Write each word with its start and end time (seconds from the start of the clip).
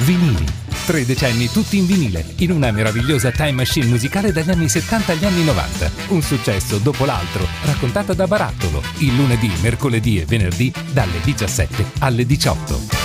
Vinili. 0.00 0.44
Tre 0.84 1.04
decenni 1.04 1.50
tutti 1.50 1.78
in 1.78 1.86
vinile, 1.86 2.24
in 2.36 2.52
una 2.52 2.70
meravigliosa 2.70 3.30
time 3.32 3.52
machine 3.52 3.86
musicale 3.86 4.30
dagli 4.30 4.50
anni 4.50 4.68
70 4.68 5.12
agli 5.12 5.24
anni 5.24 5.42
90. 5.42 5.90
Un 6.08 6.22
successo 6.22 6.78
dopo 6.78 7.04
l'altro, 7.04 7.46
raccontata 7.64 8.12
da 8.14 8.26
Barattolo, 8.26 8.82
il 8.98 9.16
lunedì, 9.16 9.50
mercoledì 9.62 10.20
e 10.20 10.24
venerdì 10.24 10.72
dalle 10.92 11.20
17 11.24 11.84
alle 12.00 12.24
18. 12.24 12.95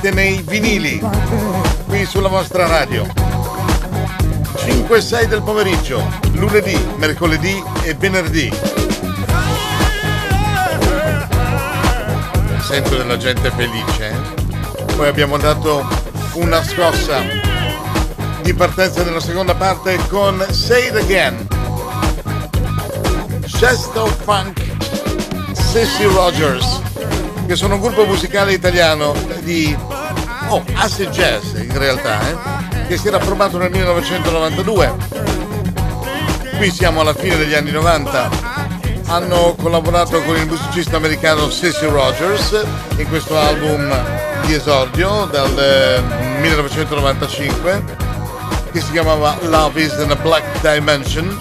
Siete 0.00 0.14
nei 0.14 0.42
vinili 0.46 1.00
qui 1.86 2.04
sulla 2.04 2.28
vostra 2.28 2.66
radio. 2.68 3.04
5-6 4.56 5.24
del 5.24 5.42
pomeriggio 5.42 6.00
lunedì, 6.34 6.78
mercoledì 6.98 7.60
e 7.82 7.94
venerdì. 7.94 8.52
Sento 12.60 12.96
della 12.96 13.16
gente 13.16 13.50
felice 13.50 14.10
eh? 14.10 14.94
poi 14.94 15.08
abbiamo 15.08 15.36
dato 15.36 15.88
una 16.34 16.62
scossa 16.62 17.22
di 18.42 18.54
partenza 18.54 19.02
nella 19.02 19.20
seconda 19.20 19.54
parte 19.54 19.98
con 20.08 20.44
Say 20.50 20.88
It 20.88 20.96
Again. 20.96 21.46
Chesto 23.46 24.06
Funk 24.06 24.62
Sissy 25.54 26.04
Rogers 26.04 26.87
che 27.48 27.56
sono 27.56 27.76
un 27.76 27.80
gruppo 27.80 28.04
musicale 28.04 28.52
italiano 28.52 29.14
di 29.40 29.74
oh, 30.48 30.62
acid 30.74 31.08
jazz 31.08 31.54
in 31.54 31.78
realtà, 31.78 32.20
eh, 32.28 32.86
che 32.86 32.98
si 32.98 33.08
era 33.08 33.18
formato 33.18 33.56
nel 33.56 33.70
1992. 33.70 34.94
Qui 36.58 36.70
siamo 36.70 37.00
alla 37.00 37.14
fine 37.14 37.38
degli 37.38 37.54
anni 37.54 37.70
90. 37.70 38.28
Hanno 39.06 39.54
collaborato 39.54 40.22
con 40.24 40.36
il 40.36 40.46
musicista 40.46 40.96
americano 40.96 41.48
Cissy 41.48 41.86
Rogers 41.86 42.66
in 42.98 43.08
questo 43.08 43.38
album 43.38 43.98
di 44.44 44.52
esordio 44.52 45.26
dal 45.32 46.04
1995 46.40 47.72
eh, 47.72 47.82
che 48.72 48.80
si 48.82 48.90
chiamava 48.90 49.38
Love 49.44 49.80
is 49.80 49.94
in 49.94 50.10
a 50.10 50.16
Black 50.16 50.60
Dimension. 50.60 51.38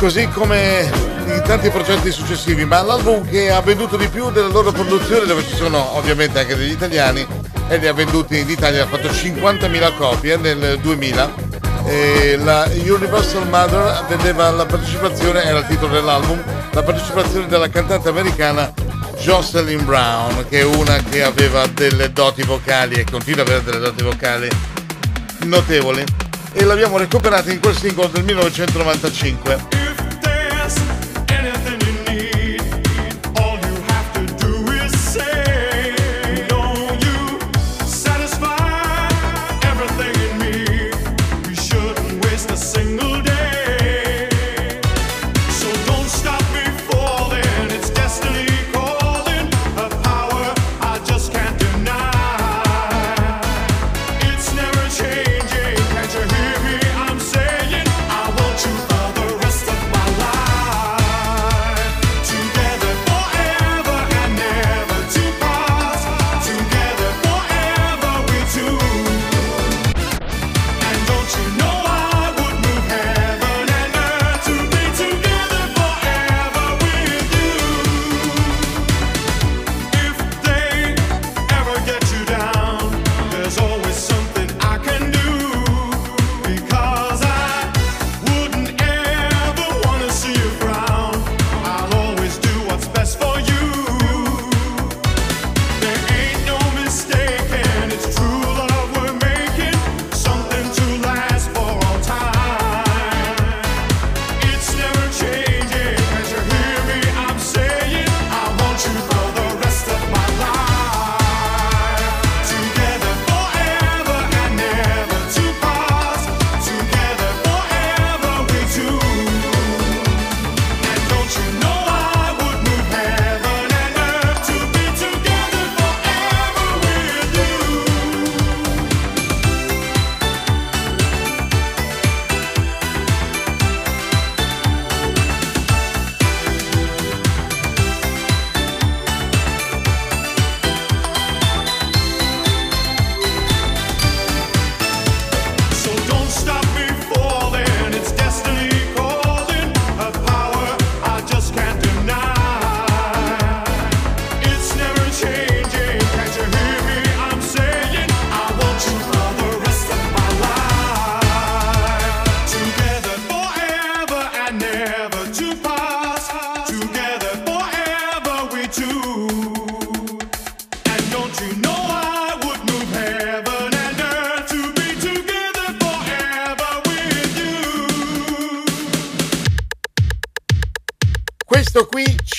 Così 0.00 0.26
come 0.30 1.11
in 1.26 1.42
tanti 1.44 1.70
progetti 1.70 2.10
successivi, 2.10 2.64
ma 2.64 2.82
l'album 2.82 3.28
che 3.28 3.50
ha 3.50 3.60
venduto 3.60 3.96
di 3.96 4.08
più 4.08 4.30
della 4.30 4.48
loro 4.48 4.72
produzione, 4.72 5.26
dove 5.26 5.44
ci 5.46 5.54
sono 5.54 5.96
ovviamente 5.96 6.38
anche 6.38 6.56
degli 6.56 6.70
italiani, 6.70 7.26
e 7.68 7.76
li 7.78 7.86
ha 7.86 7.92
venduti 7.92 8.38
in 8.38 8.50
Italia, 8.50 8.84
ha 8.84 8.86
fatto 8.86 9.08
50.000 9.08 9.96
copie 9.96 10.36
nel 10.36 10.78
2000. 10.80 11.50
E 11.84 12.38
la 12.42 12.68
Universal 12.72 13.48
Mother 13.48 14.04
vedeva 14.08 14.50
la 14.50 14.66
partecipazione, 14.66 15.42
era 15.42 15.58
il 15.58 15.66
titolo 15.66 15.92
dell'album, 15.92 16.42
la 16.70 16.82
partecipazione 16.82 17.46
della 17.48 17.68
cantante 17.68 18.08
americana 18.08 18.72
Jocelyn 19.18 19.84
Brown, 19.84 20.46
che 20.48 20.60
è 20.60 20.64
una 20.64 20.96
che 21.08 21.22
aveva 21.22 21.66
delle 21.66 22.12
doti 22.12 22.42
vocali 22.42 22.94
e 22.94 23.04
continua 23.08 23.42
ad 23.42 23.48
avere 23.48 23.64
delle 23.64 23.80
doti 23.80 24.02
vocali 24.02 24.48
notevoli. 25.44 26.04
E 26.52 26.64
l'abbiamo 26.64 26.98
recuperata 26.98 27.50
in 27.50 27.60
quel 27.60 27.76
singolo 27.76 28.08
del 28.08 28.24
1995. 28.24 29.91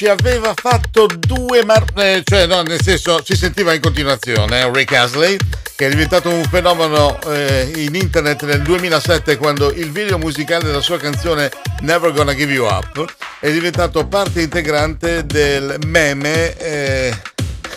Ci 0.03 0.09
aveva 0.09 0.53
fatto 0.53 1.07
due 1.17 1.63
mar... 1.63 1.85
Eh, 1.95 2.23
cioè 2.25 2.45
no, 2.45 2.61
nel 2.61 2.81
senso 2.81 3.23
si 3.23 3.38
sentiva 3.38 3.73
in 3.73 3.79
continuazione, 3.79 4.59
eh, 4.59 4.69
Rick 4.69 4.91
Astley, 4.91 5.38
che 5.77 5.85
è 5.85 5.89
diventato 5.89 6.29
un 6.29 6.44
fenomeno 6.44 7.17
eh, 7.31 7.71
in 7.77 7.95
internet 7.95 8.44
nel 8.44 8.61
2007 8.63 9.38
quando 9.38 9.71
il 9.71 9.94
video 9.94 10.17
musicale 10.17 10.65
della 10.65 10.81
sua 10.81 10.97
canzone 10.97 11.50
Never 11.79 12.11
Gonna 12.11 12.35
Give 12.35 12.51
You 12.51 12.65
Up 12.65 13.05
è 13.39 13.50
diventato 13.50 14.05
parte 14.05 14.41
integrante 14.41 15.25
del 15.25 15.77
meme 15.85 16.57
eh, 16.57 17.17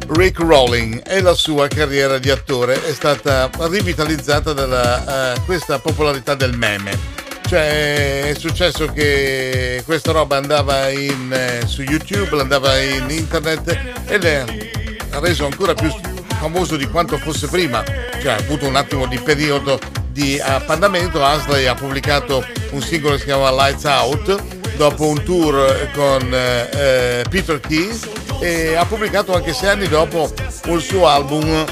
Rick 0.10 0.40
Rolling 0.40 1.04
e 1.08 1.22
la 1.22 1.36
sua 1.36 1.70
carriera 1.70 2.18
di 2.18 2.32
attore 2.32 2.86
è 2.86 2.92
stata 2.92 3.50
rivitalizzata 3.60 4.52
da 4.52 5.36
uh, 5.38 5.46
questa 5.46 5.80
popolarità 5.80 6.36
del 6.36 6.58
meme. 6.58 7.22
Cioè 7.54 8.30
è 8.30 8.34
successo 8.36 8.88
che 8.88 9.84
questa 9.86 10.12
roba 10.12 10.38
andava 10.38 10.90
in, 10.90 11.32
eh, 11.32 11.68
su 11.68 11.84
YouTube, 11.84 12.42
andava 12.42 12.82
in 12.82 13.08
internet 13.12 13.94
ed 14.08 14.24
è 14.24 14.44
reso 15.20 15.46
ancora 15.46 15.76
più 15.76 15.88
famoso 16.40 16.78
di 16.78 16.88
quanto 16.88 17.16
fosse 17.20 17.46
prima. 17.46 17.84
Cioè 18.20 18.32
ha 18.32 18.38
avuto 18.38 18.66
un 18.66 18.76
attimo 18.76 19.06
di 19.06 19.20
periodo 19.20 19.78
di 20.10 20.40
appannamento. 20.40 21.24
Asley 21.24 21.68
ha 21.68 21.76
pubblicato 21.76 22.44
un 22.72 22.82
singolo 22.82 23.14
che 23.14 23.20
si 23.20 23.26
chiama 23.26 23.52
Lights 23.52 23.84
Out 23.84 24.44
dopo 24.76 25.06
un 25.06 25.24
tour 25.24 25.92
con 25.94 26.34
eh, 26.34 26.70
eh 26.74 27.26
Peter 27.30 27.60
Keys 27.60 28.10
e 28.40 28.74
ha 28.74 28.86
pubblicato 28.86 29.36
anche 29.36 29.54
sei 29.54 29.70
anni 29.70 29.88
dopo 29.88 30.34
un 30.66 30.82
suo 30.82 31.08
album 31.08 31.66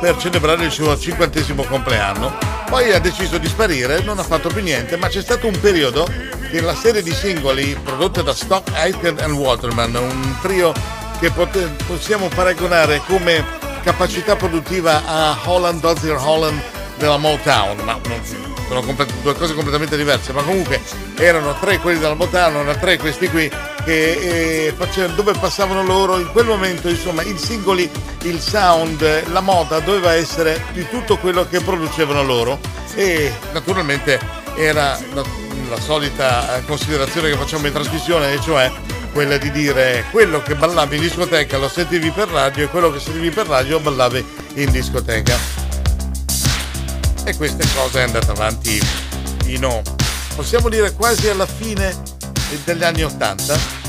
per 0.00 0.16
celebrare 0.16 0.64
il 0.64 0.70
suo 0.70 0.98
cinquantesimo 0.98 1.64
compleanno. 1.64 2.36
Poi 2.68 2.92
ha 2.92 2.98
deciso 2.98 3.38
di 3.38 3.46
sparire, 3.48 4.02
non 4.02 4.18
ha 4.18 4.22
fatto 4.22 4.48
più 4.48 4.62
niente, 4.62 4.96
ma 4.96 5.08
c'è 5.08 5.22
stato 5.22 5.46
un 5.46 5.58
periodo 5.58 6.06
che 6.50 6.60
la 6.60 6.74
serie 6.74 7.02
di 7.02 7.12
singoli 7.12 7.78
prodotta 7.82 8.22
da 8.22 8.34
Stock, 8.34 8.70
Aitken 8.74 9.18
and 9.20 9.32
Waterman, 9.32 9.94
un 9.94 10.36
trio 10.40 10.72
che 11.18 11.30
pot- 11.30 11.84
possiamo 11.86 12.28
paragonare 12.28 13.02
come 13.06 13.44
capacità 13.82 14.36
produttiva 14.36 15.02
a 15.06 15.38
Holland, 15.44 15.80
Dozzier 15.80 16.16
Holland 16.16 16.60
della 16.96 17.16
Motown, 17.16 17.78
ma 17.84 17.98
non, 18.06 18.47
sono 18.68 18.84
due 19.22 19.34
cose 19.34 19.54
completamente 19.54 19.96
diverse, 19.96 20.32
ma 20.32 20.42
comunque 20.42 20.80
erano 21.16 21.56
tre 21.58 21.78
quelli 21.78 21.98
della 21.98 22.14
Motown, 22.14 22.56
erano 22.56 22.78
tre 22.78 22.98
questi 22.98 23.28
qui 23.28 23.50
che 23.84 24.66
eh, 24.66 24.74
facevano, 24.76 25.14
dove 25.14 25.32
passavano 25.32 25.82
loro 25.82 26.18
in 26.18 26.30
quel 26.30 26.44
momento 26.44 26.88
insomma 26.88 27.22
i 27.22 27.36
singoli, 27.38 27.90
il 28.22 28.40
sound, 28.40 29.28
la 29.28 29.40
moda 29.40 29.80
doveva 29.80 30.12
essere 30.12 30.62
di 30.72 30.86
tutto 30.88 31.16
quello 31.16 31.46
che 31.48 31.60
producevano 31.60 32.22
loro. 32.22 32.58
E 32.94 33.32
naturalmente 33.52 34.20
era 34.56 34.98
la, 35.14 35.24
la 35.68 35.80
solita 35.80 36.60
considerazione 36.66 37.30
che 37.30 37.36
facciamo 37.36 37.66
in 37.66 37.72
trasmissione 37.72 38.34
e 38.34 38.40
cioè 38.40 38.70
quella 39.12 39.38
di 39.38 39.50
dire 39.50 40.04
quello 40.10 40.42
che 40.42 40.54
ballavi 40.54 40.96
in 40.96 41.02
discoteca 41.02 41.56
lo 41.56 41.68
sentivi 41.68 42.10
per 42.10 42.28
radio 42.28 42.64
e 42.64 42.68
quello 42.68 42.90
che 42.90 43.00
sentivi 43.00 43.30
per 43.30 43.46
radio 43.46 43.80
ballavi 43.80 44.24
in 44.54 44.70
discoteca 44.70 45.57
e 47.28 47.36
queste 47.36 47.64
cose 47.74 48.00
è 48.00 48.02
andata 48.02 48.32
avanti 48.32 48.80
fino 49.44 49.82
possiamo 50.34 50.68
dire 50.68 50.92
quasi 50.92 51.28
alla 51.28 51.46
fine 51.46 51.94
degli 52.64 52.84
anni 52.84 53.04
80 53.04 53.86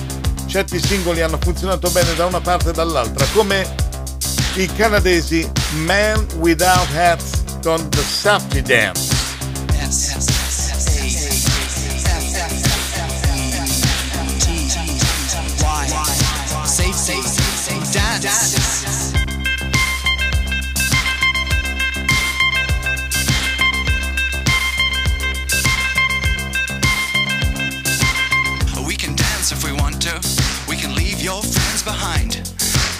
certi 0.50 0.80
singoli 0.80 1.22
hanno 1.22 1.38
funzionato 1.40 1.90
bene 1.92 2.16
da 2.16 2.26
una 2.26 2.42
parte 2.42 2.72
e 2.72 2.74
dall'altra, 2.74 3.26
come 3.34 3.68
i 4.56 4.66
canadesi 4.74 5.50
Man 5.86 6.26
Without 6.38 6.88
Hats 6.96 7.44
con 7.62 7.88
The 7.90 8.02
Safety 8.02 8.62
Dance. 8.64 9.16
Yes, 9.80 10.18
Dance. 18.22 19.19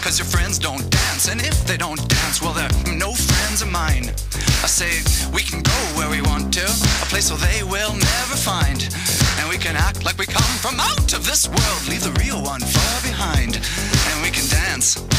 Cause 0.10 0.18
your 0.18 0.26
friends 0.26 0.58
don't 0.58 0.90
dance, 0.90 1.28
and 1.30 1.40
if 1.40 1.68
they 1.68 1.78
don't 1.78 2.00
dance, 2.10 2.42
well, 2.42 2.52
they're 2.52 2.96
no 2.96 3.14
friends 3.14 3.62
of 3.62 3.72
mine. 3.72 4.10
I 4.64 4.68
say, 4.68 4.90
we 5.32 5.44
can 5.44 5.62
go 5.62 5.72
where 5.94 6.10
we 6.10 6.20
want 6.24 6.52
to, 6.56 6.66
a 6.66 7.06
place 7.14 7.30
where 7.30 7.40
they 7.40 7.62
will 7.62 7.94
never 7.94 8.36
find. 8.36 8.82
And 9.38 9.48
we 9.50 9.60
can 9.60 9.76
act 9.76 10.04
like 10.04 10.18
we 10.18 10.26
come 10.26 10.58
from 10.58 10.80
out 10.80 11.14
of 11.14 11.28
this 11.28 11.48
world, 11.48 11.88
leave 11.88 12.04
the 12.04 12.18
real 12.26 12.42
one 12.42 12.62
far 12.62 13.02
behind. 13.04 13.58
And 13.58 14.24
we 14.24 14.32
can 14.32 14.50
dance. 14.50 15.19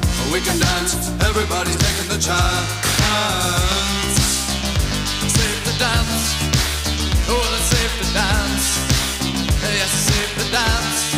we 0.31 0.39
can 0.39 0.57
dance. 0.57 0.95
Everybody's 1.27 1.75
taking 1.75 2.07
the 2.07 2.17
chance. 2.17 2.69
Safe 5.27 5.63
to 5.65 5.73
dance. 5.77 6.25
Oh, 7.27 7.55
it's 7.57 7.67
safe 7.75 7.93
to 8.01 8.13
dance. 8.13 8.67
Yes, 9.61 9.91
safe 9.91 10.31
to 10.39 10.51
dance. 10.51 11.10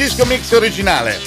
Disco 0.00 0.24
mix 0.24 0.50
originale. 0.52 1.20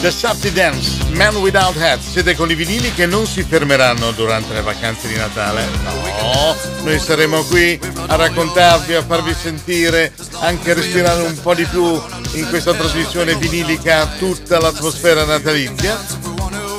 The 0.00 0.10
Sapti 0.10 0.50
Dance, 0.50 1.04
Man 1.10 1.36
Without 1.36 1.76
Hat. 1.76 2.00
Siete 2.00 2.34
con 2.34 2.50
i 2.50 2.54
vinili 2.54 2.94
che 2.94 3.04
non 3.04 3.26
si 3.26 3.42
fermeranno 3.42 4.10
durante 4.12 4.54
le 4.54 4.62
vacanze 4.62 5.06
di 5.06 5.16
Natale. 5.16 5.68
No, 5.82 6.56
noi 6.82 6.98
saremo 6.98 7.42
qui 7.42 7.78
a 8.06 8.16
raccontarvi, 8.16 8.94
a 8.94 9.04
farvi 9.04 9.34
sentire, 9.34 10.14
anche 10.40 10.70
a 10.70 10.74
respirare 10.74 11.24
un 11.24 11.38
po' 11.42 11.52
di 11.52 11.66
più 11.66 12.00
in 12.32 12.48
questa 12.48 12.72
trasmissione 12.72 13.34
vinilica 13.36 14.06
tutta 14.18 14.58
l'atmosfera 14.58 15.26
natalizia 15.26 16.00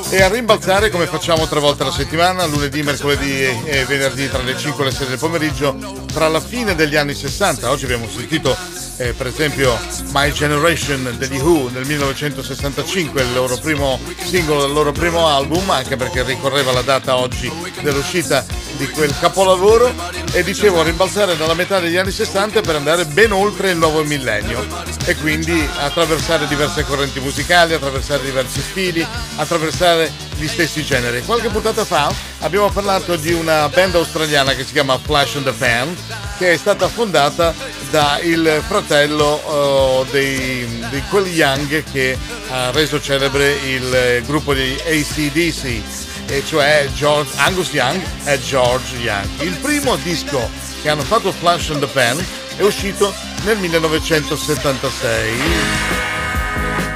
e 0.10 0.24
a 0.24 0.28
rimbalzare 0.28 0.90
come 0.90 1.06
facciamo 1.06 1.48
tre 1.48 1.60
volte 1.60 1.84
alla 1.84 1.92
settimana, 1.92 2.46
lunedì, 2.46 2.82
mercoledì 2.82 3.44
e 3.44 3.86
venerdì 3.88 4.28
tra 4.28 4.42
le 4.42 4.58
5 4.58 4.84
e 4.84 4.88
le 4.88 4.96
6 4.96 5.08
del 5.08 5.20
pomeriggio, 5.20 5.78
tra 6.12 6.28
la 6.30 6.40
fine 6.40 6.74
degli 6.74 6.96
anni 6.96 7.14
60. 7.14 7.70
Oggi 7.70 7.84
abbiamo 7.84 8.08
sentito 8.10 8.58
eh, 8.98 9.14
per 9.14 9.28
esempio 9.28 9.78
My 10.12 10.32
Generation 10.32 11.16
degli 11.18 11.38
Who 11.38 11.70
nel 11.70 11.86
1965, 11.86 13.22
il 13.22 13.34
loro 13.34 13.58
primo 13.58 14.00
singolo 14.24 14.62
del 14.62 14.74
loro 14.74 14.92
primo 14.92 15.28
album, 15.28 15.70
anche 15.70 15.98
perché 15.98 16.24
ricorreva 16.24 16.72
la 16.72 16.82
data 16.82 17.18
oggi 17.18 17.52
dell'uscita 17.82 18.46
di 18.78 18.88
quel 18.90 19.14
capolavoro 19.20 19.94
e 20.32 20.44
dicevo 20.44 20.84
rimbalzare 20.84 21.38
dalla 21.38 21.54
metà 21.54 21.80
degli 21.80 21.98
anni 21.98 22.12
60 22.12 22.62
per 22.62 22.76
andare 22.76 23.06
ben 23.06 23.32
oltre 23.32 23.72
il 23.72 23.78
nuovo 23.78 24.04
millennio 24.04 24.66
e 25.06 25.16
quindi 25.16 25.68
attraversare 25.78 26.48
diverse 26.48 26.84
correnti 26.84 27.20
musicali, 27.20 27.74
attraversare 27.74 28.24
diversi 28.24 28.62
stili, 28.62 29.06
attraversare 29.36 30.12
gli 30.36 30.48
stessi 30.48 30.84
generi. 30.84 31.24
Qualche 31.24 31.50
puntata 31.50 31.86
fa 31.86 32.14
abbiamo 32.40 32.70
parlato 32.70 33.16
di 33.16 33.32
una 33.34 33.68
band 33.70 33.96
australiana 33.96 34.54
che 34.54 34.66
si 34.66 34.74
chiama 34.74 34.98
Flash 34.98 35.36
and 35.36 35.46
the 35.46 35.54
Fan 35.54 35.96
che 36.38 36.52
è 36.52 36.58
stata 36.58 36.88
fondata 36.90 37.54
da 37.90 38.20
il 38.22 38.62
fratello 38.68 38.85
uh, 38.90 40.06
dei, 40.12 40.86
di 40.90 41.02
quel 41.10 41.28
Young 41.28 41.84
che 41.92 42.18
ha 42.50 42.72
reso 42.72 43.02
celebre 43.02 43.54
il 43.66 44.24
gruppo 44.26 44.54
di 44.54 44.76
ACDC, 44.86 45.82
e 46.28 46.44
cioè 46.46 46.88
George, 46.94 47.32
Angus 47.38 47.72
Young 47.72 48.02
e 48.26 48.40
George 48.42 48.96
Young. 48.98 49.28
Il 49.42 49.56
primo 49.58 49.96
disco 49.98 50.50
che 50.82 50.90
hanno 50.90 51.04
fatto 51.04 51.32
Flash 51.32 51.70
and 51.72 51.80
the 51.80 51.88
Pan 51.88 52.24
è 52.58 52.62
uscito 52.62 53.14
nel 53.44 53.58
1976 53.58 55.40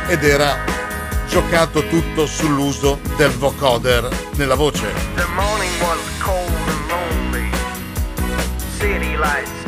ed 0.08 0.24
era 0.24 0.64
giocato 1.28 1.86
tutto 1.88 2.26
sull'uso 2.26 3.00
del 3.18 3.32
vocoder 3.32 4.10
nella 4.36 4.56
voce. 4.56 4.92
The 5.16 5.26
morning 5.36 5.72
was 5.82 6.00
cold 6.20 6.50
and 6.68 6.90
lonely. 6.90 7.50
City 8.78 9.16
lights 9.16 9.60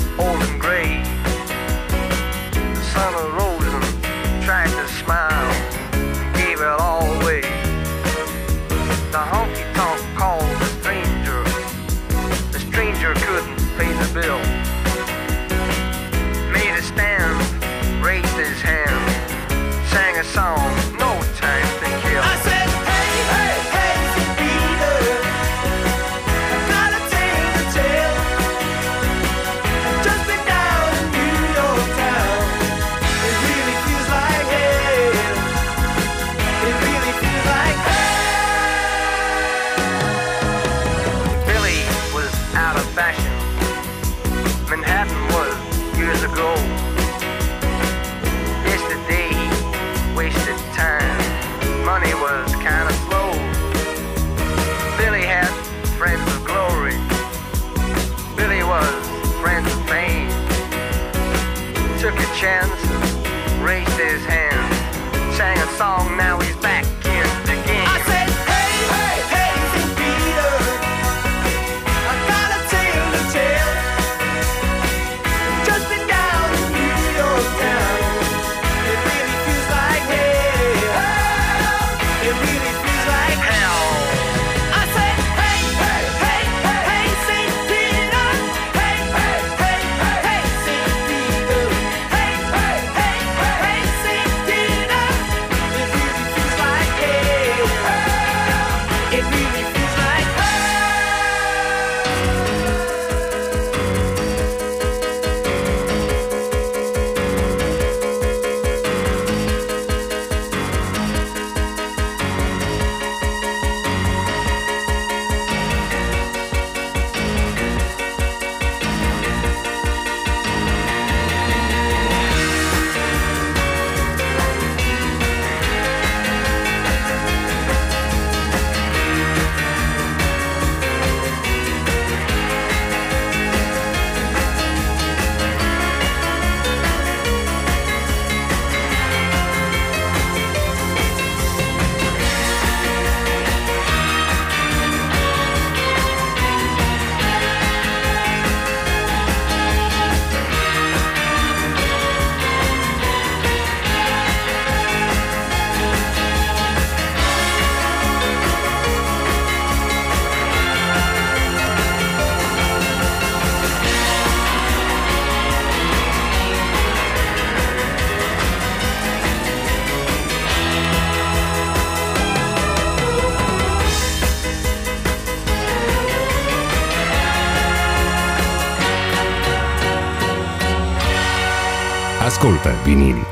обвинили. 182.91 183.30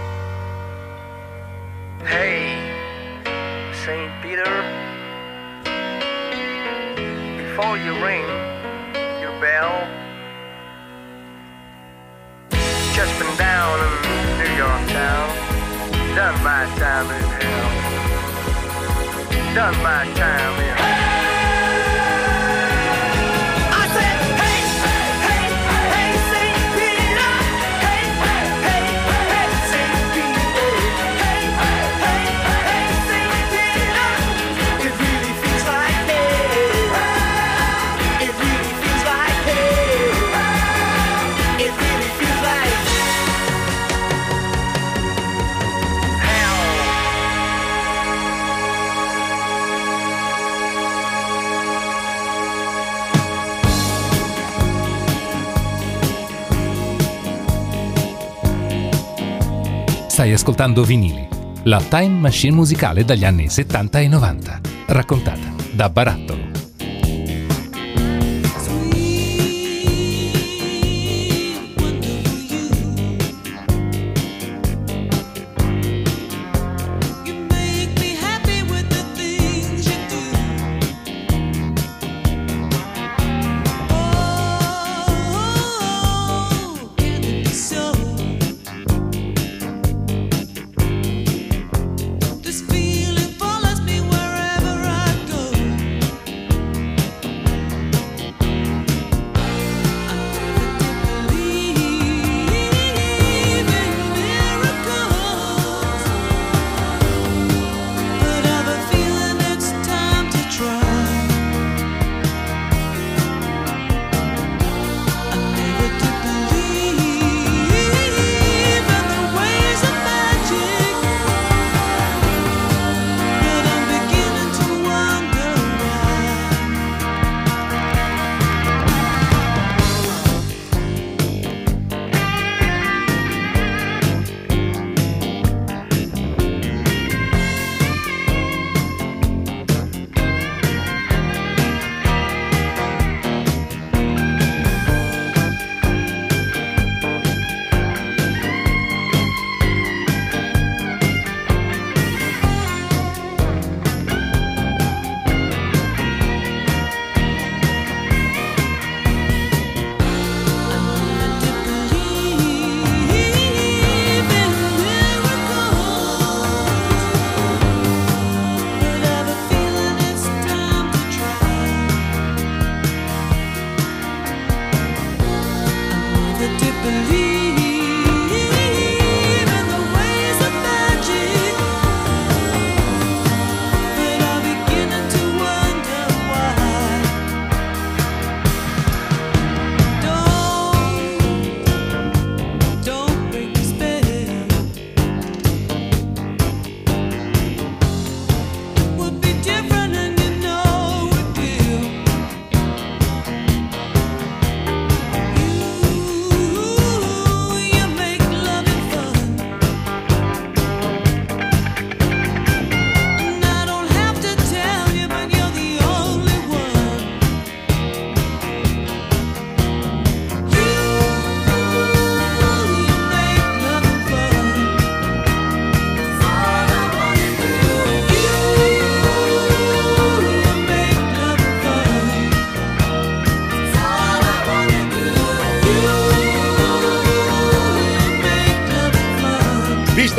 Stai 60.20 60.34
ascoltando 60.34 60.84
Vinili, 60.84 61.26
la 61.64 61.82
time 61.82 62.20
machine 62.20 62.54
musicale 62.54 63.06
dagli 63.06 63.24
anni 63.24 63.48
70 63.48 64.00
e 64.02 64.08
90, 64.10 64.62
raccontata 64.88 65.56
da 65.72 65.90
Barattolo. 65.90 66.49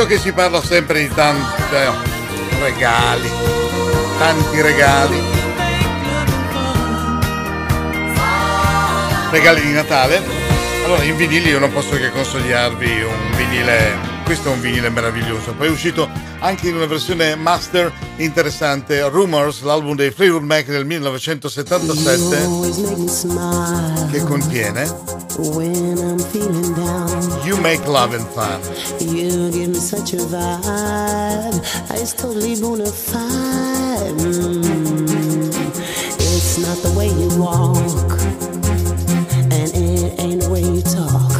Che 0.06 0.18
si 0.18 0.32
parla 0.32 0.62
sempre 0.62 1.00
di 1.00 1.14
tanti 1.14 1.74
regali, 2.60 3.30
tanti 4.18 4.60
regali, 4.60 5.20
regali 9.30 9.60
di 9.60 9.72
Natale. 9.72 10.22
Allora 10.84 11.02
in 11.02 11.16
vinili 11.16 11.50
io 11.50 11.58
non 11.58 11.72
posso 11.72 11.96
che 11.96 12.10
consigliarvi 12.10 13.02
un 13.02 13.36
vinile, 13.36 13.98
questo 14.24 14.48
è 14.48 14.52
un 14.52 14.60
vinile 14.60 14.88
meraviglioso, 14.90 15.52
poi 15.52 15.66
è 15.68 15.70
uscito 15.70 16.08
anche 16.40 16.68
in 16.68 16.76
una 16.76 16.86
versione 16.86 17.34
master 17.36 17.92
interessante, 18.16 19.02
Rumors, 19.08 19.62
l'album 19.62 19.94
dei 19.94 20.10
Fleetwood 20.10 20.42
Mac 20.42 20.66
del 20.66 20.84
1977, 20.84 22.48
che 24.10 24.22
contiene 24.24 25.18
You 27.44 27.56
make 27.60 27.86
love 27.86 28.14
and 28.14 28.26
fun. 28.34 28.60
You 29.00 29.50
give 29.50 29.68
me 29.68 29.78
such 29.78 30.12
a 30.14 30.18
vibe. 30.26 31.60
It's 31.94 32.14
totally 32.14 32.60
bona 32.60 32.84
fide. 32.84 34.20
Mm. 34.20 35.48
It's 36.18 36.58
not 36.58 36.76
the 36.82 36.90
way 36.96 37.08
you 37.08 37.28
walk, 37.38 37.76
and 39.50 39.70
it 39.74 40.18
ain't 40.18 40.42
the 40.42 40.50
way 40.50 40.62
you 40.62 40.82
talk. 40.82 41.30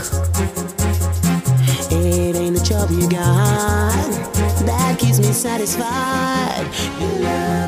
It 1.90 2.36
ain't 2.36 2.56
the 2.56 2.62
job 2.64 2.90
you 2.90 3.08
got 3.08 3.39
satisfied. 5.32 6.66
You 7.00 7.22
love 7.22 7.59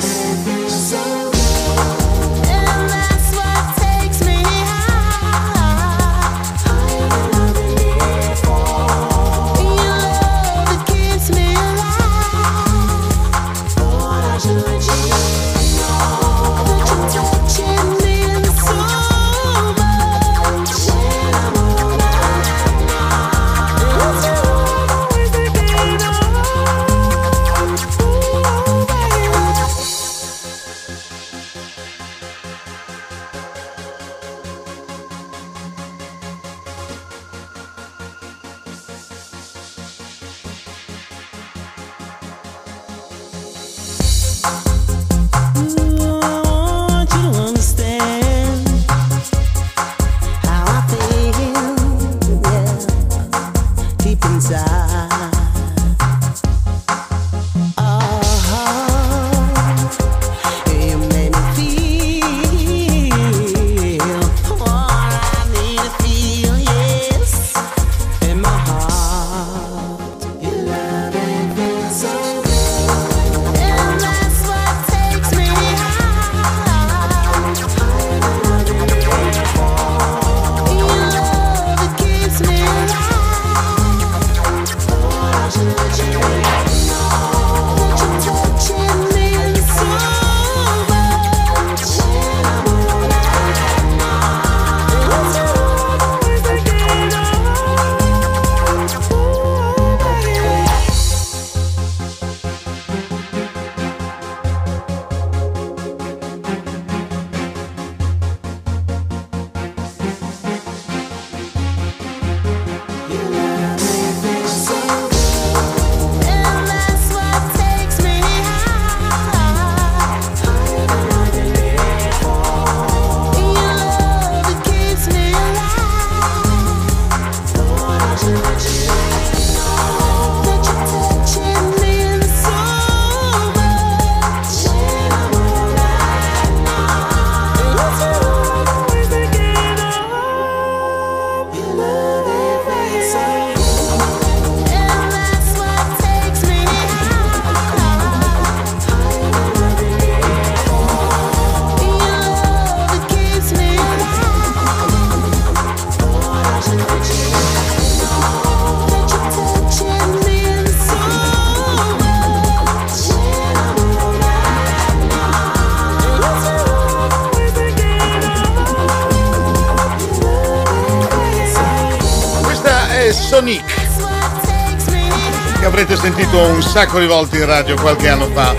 sentito 176.02 176.36
un 176.36 176.60
sacco 176.60 176.98
di 176.98 177.06
volte 177.06 177.38
in 177.38 177.46
radio 177.46 177.76
qualche 177.76 178.08
anno 178.08 178.26
fa 178.32 178.52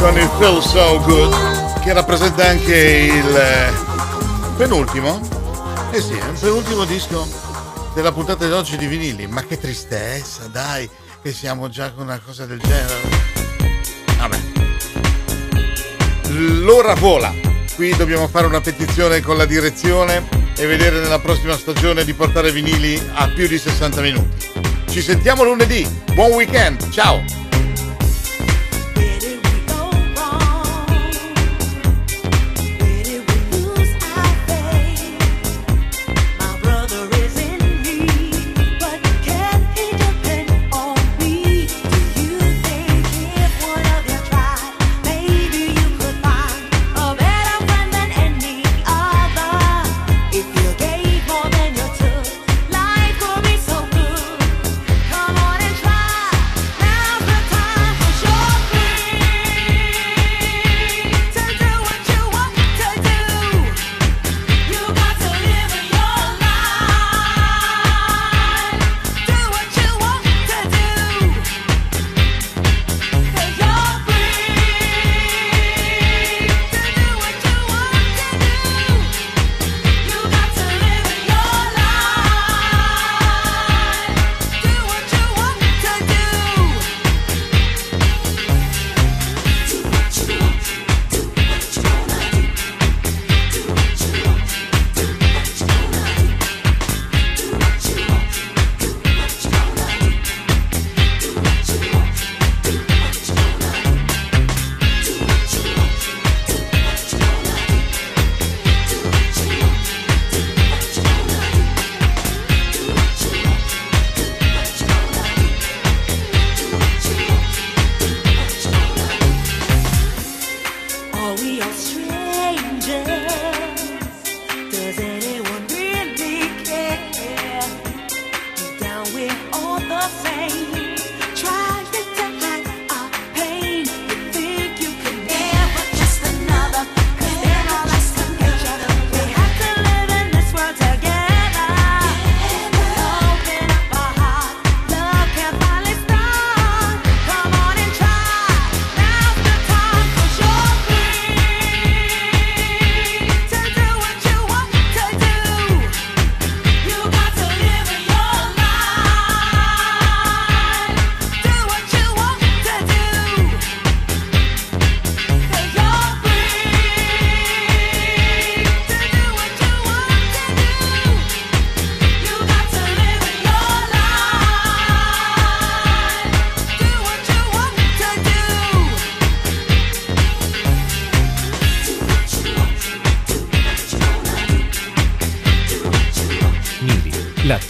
con 0.00 0.18
il 0.18 0.28
Feel 0.38 0.60
So 0.60 1.00
Good 1.04 1.80
che 1.82 1.92
rappresenta 1.92 2.48
anche 2.48 2.74
il 2.74 3.36
eh, 3.36 3.72
penultimo? 4.56 5.20
Eh 5.92 6.00
sì, 6.00 6.14
il 6.14 6.36
penultimo 6.40 6.84
disco 6.84 7.28
della 7.94 8.10
puntata 8.10 8.44
di 8.44 8.50
oggi 8.50 8.76
di 8.76 8.86
vinili. 8.86 9.28
Ma 9.28 9.44
che 9.44 9.56
tristezza 9.56 10.48
dai 10.48 10.90
che 11.22 11.32
siamo 11.32 11.68
già 11.68 11.92
con 11.92 12.06
una 12.06 12.18
cosa 12.18 12.44
del 12.44 12.58
genere. 12.58 13.00
Vabbè. 14.18 14.38
L'ora 16.30 16.94
vola. 16.94 17.32
Qui 17.76 17.94
dobbiamo 17.94 18.26
fare 18.26 18.48
una 18.48 18.60
petizione 18.60 19.20
con 19.20 19.36
la 19.36 19.46
direzione 19.46 20.26
e 20.56 20.66
vedere 20.66 20.98
nella 20.98 21.20
prossima 21.20 21.56
stagione 21.56 22.04
di 22.04 22.14
portare 22.14 22.50
vinili 22.50 23.00
a 23.14 23.28
più 23.28 23.46
di 23.46 23.58
60 23.58 24.00
minuti. 24.00 24.49
Ci 24.90 25.02
sentiamo 25.02 25.44
lunedì, 25.44 25.86
buon 26.14 26.32
weekend, 26.32 26.90
ciao! 26.90 27.39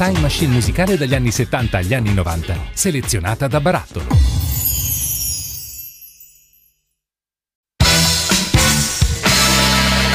Time 0.01 0.21
machine 0.21 0.55
musicale 0.55 0.97
dagli 0.97 1.15
anni 1.15 1.31
70 1.31 1.77
agli 1.77 1.93
anni 1.93 2.15
90, 2.15 2.57
selezionata 2.73 3.47
da 3.49 3.61
Barattolo. 3.61 4.07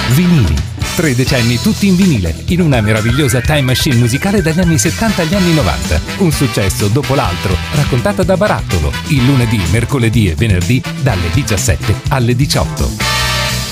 Vinili. 0.10 0.56
Tre 0.96 1.14
decenni 1.14 1.62
tutti 1.62 1.86
in 1.86 1.96
vinile, 1.96 2.34
in 2.48 2.62
una 2.62 2.82
meravigliosa 2.82 3.42
time 3.42 3.62
machine 3.62 3.98
musicale 3.98 4.42
dagli 4.42 4.60
anni 4.60 4.80
70 4.80 5.22
agli 5.22 5.36
anni 5.36 5.54
90. 5.54 6.02
Un 6.18 6.32
successo 6.32 6.88
dopo 6.88 7.14
l'altro, 7.14 7.56
raccontata 7.76 8.24
da 8.24 8.36
Barattolo, 8.36 8.92
il 9.10 9.24
lunedì, 9.24 9.62
mercoledì 9.70 10.32
e 10.32 10.34
venerdì 10.34 10.82
dalle 11.04 11.30
17 11.32 11.96
alle 12.10 12.36
18. 12.36 12.90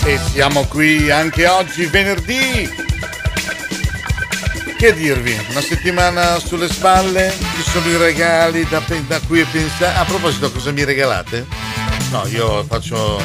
E 0.03 0.19
siamo 0.31 0.65
qui 0.65 1.09
anche 1.09 1.47
oggi, 1.47 1.85
venerdì, 1.85 2.69
che 4.83 4.93
dirvi? 4.93 5.33
Una 5.49 5.61
settimana 5.61 6.39
sulle 6.39 6.67
spalle, 6.67 7.33
ci 7.55 7.61
sono 7.61 7.87
i 7.87 7.95
regali 7.95 8.67
da, 8.67 8.83
da 9.07 9.17
cui 9.25 9.41
pensare. 9.45 9.97
A 9.97 10.03
proposito, 10.03 10.51
cosa 10.51 10.71
mi 10.71 10.83
regalate? 10.83 11.47
No, 12.11 12.27
io 12.27 12.65
faccio 12.65 13.17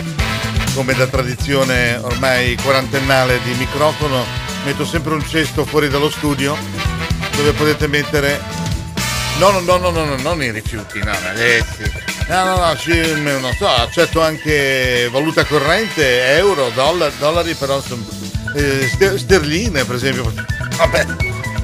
come 0.75 0.95
da 0.95 1.09
tradizione 1.09 1.97
ormai 1.97 2.57
quarantennale 2.63 3.41
di 3.43 3.55
microfono, 3.55 4.25
metto 4.65 4.85
sempre 4.85 5.15
un 5.15 5.27
cesto 5.27 5.65
fuori 5.65 5.89
dallo 5.89 6.11
studio 6.11 6.57
dove 7.35 7.51
potete 7.55 7.89
mettere. 7.89 8.41
No, 9.41 9.51
no, 9.51 9.59
no, 9.59 9.79
no, 9.79 9.91
no, 9.91 10.05
no 10.05 10.17
non 10.17 10.41
i 10.41 10.53
rifiuti, 10.53 11.01
no, 11.01 11.11
ragazzi. 11.21 11.91
No, 12.29 12.45
no, 12.45 12.57
no, 12.57 12.77
ci, 12.77 13.21
non 13.21 13.53
so, 13.59 13.67
accetto 13.67 14.23
anche 14.23 15.09
valuta 15.11 15.45
corrente, 15.45 16.37
euro, 16.37 16.71
dollari, 16.73 17.15
dollari 17.19 17.55
però 17.55 17.83
sono 17.83 18.07
eh, 18.55 18.89
sterline 19.17 19.85
per 19.85 19.97
esempio. 19.97 20.33
Vabbè, 20.77 21.07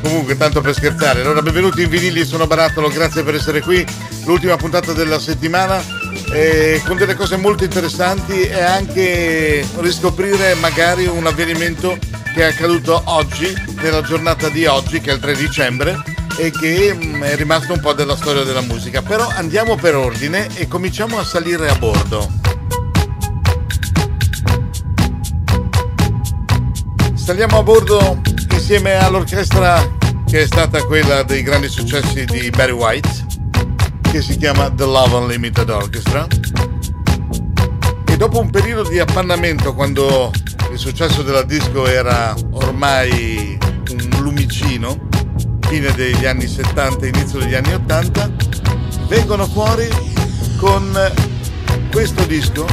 Comunque, 0.05 0.37
tanto 0.37 0.61
per 0.61 0.75
scherzare. 0.75 1.23
Allora, 1.23 1.41
benvenuti 1.41 1.81
in 1.81 1.89
vinili, 1.89 2.27
sono 2.27 2.47
Barattolo, 2.47 2.91
grazie 2.91 3.23
per 3.23 3.37
essere 3.37 3.63
qui. 3.63 3.83
L'ultima 4.27 4.55
puntata 4.57 4.93
della 4.93 5.19
settimana 5.19 5.83
eh, 6.31 6.83
con 6.85 6.99
delle 6.99 7.15
cose 7.15 7.39
molto 7.39 7.65
interessanti 7.65 8.43
e 8.43 8.61
anche 8.61 9.67
riscoprire 9.79 10.57
magari 10.57 11.07
un 11.07 11.27
avvenimento 11.27 11.97
che 12.35 12.43
è 12.43 12.45
accaduto 12.53 13.01
oggi, 13.07 13.51
nella 13.81 14.03
giornata 14.03 14.51
di 14.51 14.67
oggi, 14.67 15.01
che 15.01 15.11
è 15.11 15.15
il 15.15 15.21
3 15.21 15.37
dicembre 15.37 16.03
e 16.37 16.51
che 16.51 16.93
mh, 16.93 17.05
mm, 17.07 17.23
è 17.23 17.37
rimasto 17.37 17.73
un 17.73 17.81
po' 17.81 17.95
della 17.95 18.15
storia 18.15 18.43
della 18.43 18.61
musica. 18.61 19.01
Però 19.01 19.27
andiamo 19.27 19.77
per 19.77 19.97
ordine 19.97 20.49
e 20.55 20.69
cominciamo 20.69 21.19
a 21.19 21.25
salire 21.25 21.71
a 21.71 21.77
bordo. 21.77 22.31
Saliamo 27.15 27.59
a 27.59 27.63
bordo 27.63 28.21
insieme 28.67 28.95
all'orchestra 28.95 29.79
che 30.27 30.41
è 30.41 30.47
stata 30.47 30.83
quella 30.85 31.23
dei 31.23 31.43
grandi 31.43 31.69
successi 31.69 32.25
di 32.25 32.49
Barry 32.49 32.73
White, 32.73 33.27
che 34.11 34.23
si 34.23 34.39
chiama 34.39 34.71
The 34.71 34.87
Love 34.87 35.17
Unlimited 35.17 35.69
Orchestra. 35.69 36.27
E 38.07 38.17
dopo 38.17 38.41
un 38.41 38.49
periodo 38.49 38.89
di 38.89 38.99
appannamento, 38.99 39.75
quando 39.75 40.33
il 40.73 40.79
successo 40.79 41.21
della 41.21 41.43
disco 41.43 41.87
era 41.87 42.35
ormai 42.53 43.59
un 43.91 44.23
lumicino, 44.23 45.09
fine 45.69 45.93
degli 45.93 46.25
anni 46.25 46.49
70, 46.49 47.07
inizio 47.07 47.41
degli 47.41 47.55
anni 47.55 47.75
80, 47.75 48.31
vengono 49.09 49.47
fuori 49.47 49.87
con 50.57 51.13
questo 51.91 52.25
disco 52.25 52.65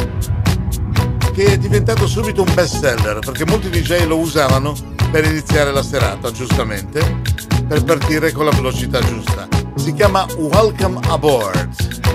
che 1.34 1.46
è 1.48 1.58
diventato 1.58 2.08
subito 2.08 2.44
un 2.44 2.54
best 2.54 2.80
seller 2.80 3.20
perché 3.20 3.46
molti 3.46 3.70
DJ 3.70 4.06
lo 4.06 4.18
usavano 4.20 4.91
per 5.12 5.26
iniziare 5.26 5.74
la 5.74 5.84
serata, 5.84 6.32
giustamente, 6.32 7.22
per 7.68 7.84
partire 7.84 8.32
con 8.32 8.46
la 8.46 8.52
velocità 8.52 9.02
giusta. 9.02 9.48
Si 9.76 9.94
chiama 9.94 10.26
Welcome 10.38 11.00
Aboard. 11.10 12.11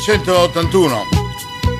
1981. 0.00 1.08